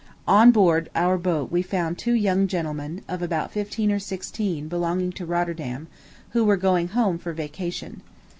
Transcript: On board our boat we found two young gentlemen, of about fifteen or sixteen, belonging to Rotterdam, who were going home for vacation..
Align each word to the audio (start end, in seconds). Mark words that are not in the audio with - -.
On 0.27 0.49
board 0.49 0.89
our 0.95 1.15
boat 1.15 1.51
we 1.51 1.61
found 1.61 1.95
two 1.99 2.13
young 2.15 2.47
gentlemen, 2.47 3.03
of 3.07 3.21
about 3.21 3.51
fifteen 3.51 3.91
or 3.91 3.99
sixteen, 3.99 4.67
belonging 4.67 5.11
to 5.11 5.27
Rotterdam, 5.27 5.87
who 6.31 6.43
were 6.43 6.57
going 6.57 6.87
home 6.87 7.19
for 7.19 7.33
vacation.. 7.33 8.01